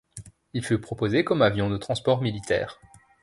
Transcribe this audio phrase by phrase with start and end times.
[0.55, 2.81] Il fut proposé comme avion de transport militaire.